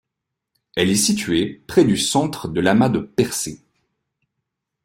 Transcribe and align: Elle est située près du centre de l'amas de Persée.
Elle 0.75 0.89
est 0.89 0.95
située 0.95 1.63
près 1.67 1.83
du 1.85 1.95
centre 1.95 2.47
de 2.47 2.59
l'amas 2.59 2.89
de 2.89 2.97
Persée. 2.97 3.61